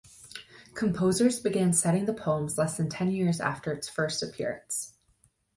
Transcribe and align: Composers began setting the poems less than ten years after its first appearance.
Composers 0.73 1.39
began 1.39 1.73
setting 1.73 2.05
the 2.05 2.13
poems 2.15 2.57
less 2.57 2.75
than 2.75 2.89
ten 2.89 3.11
years 3.11 3.39
after 3.39 3.71
its 3.71 3.87
first 3.87 4.23
appearance. 4.23 4.95